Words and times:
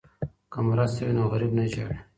که 0.51 0.59
مرسته 0.67 1.01
وي 1.05 1.13
نو 1.17 1.23
غریب 1.31 1.51
نه 1.57 1.63
ژاړي. 1.71 1.97